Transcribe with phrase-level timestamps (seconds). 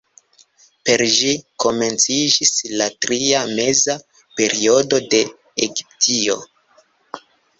[0.89, 3.97] Per ĝi komenciĝis la Tria Meza
[4.39, 5.19] Periodo de
[5.67, 6.41] Egiptio.